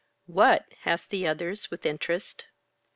"What?" 0.25 0.65
asked 0.83 1.11
the 1.11 1.27
others, 1.27 1.69
with 1.69 1.85
interest. 1.85 2.45